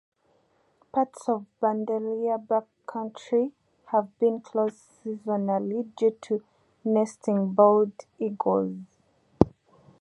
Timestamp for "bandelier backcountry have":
1.67-4.17